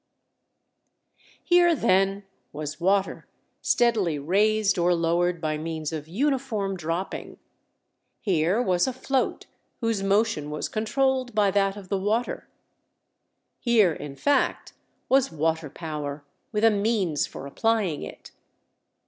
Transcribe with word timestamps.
Here, 1.43 1.75
then, 1.75 2.23
was 2.51 2.79
water 2.81 3.27
steadily 3.61 4.17
raised 4.17 4.79
or 4.79 4.95
lowered 4.95 5.39
by 5.39 5.59
means 5.59 5.93
of 5.93 6.07
uniform 6.07 6.75
dropping; 6.75 7.37
here 8.19 8.59
was 8.59 8.87
a 8.87 8.93
float 8.93 9.45
whose 9.79 10.01
motion 10.01 10.49
was 10.49 10.69
controlled 10.69 11.35
by 11.35 11.51
that 11.51 11.77
of 11.77 11.89
the 11.89 11.99
water; 11.99 12.49
here, 13.59 13.93
in 13.93 14.15
fact, 14.15 14.73
was 15.07 15.31
water 15.31 15.69
power 15.69 16.25
with 16.51 16.63
a 16.63 16.71
means 16.71 17.27
for 17.27 17.45
applying 17.45 18.01
it. 18.01 18.31